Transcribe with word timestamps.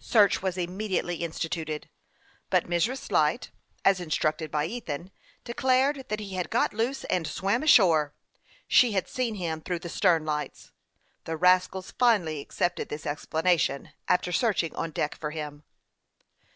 Search 0.00 0.42
was 0.42 0.58
immediately 0.58 1.18
instituted; 1.22 1.88
but 2.48 2.66
Mrs. 2.66 3.12
Light, 3.12 3.52
as 3.84 4.00
in 4.00 4.08
structed 4.08 4.50
by 4.50 4.66
Ethan, 4.66 5.12
declared 5.44 6.06
that 6.08 6.18
he 6.18 6.34
had 6.34 6.50
got 6.50 6.74
loose 6.74 7.04
and 7.04 7.24
swam 7.24 7.62
ashore; 7.62 8.12
she 8.66 8.94
had 8.94 9.06
seen 9.06 9.36
him 9.36 9.60
through 9.60 9.78
the 9.78 9.88
stern 9.88 10.24
lights. 10.24 10.72
The 11.22 11.36
rascals 11.36 11.92
finally 11.92 12.40
accepted 12.40 12.88
this 12.88 13.06
ex 13.06 13.26
planation, 13.26 13.92
after 14.08 14.32
searching 14.32 14.74
on 14.74 14.90
deck 14.90 15.14
for 15.14 15.30
him. 15.30 15.62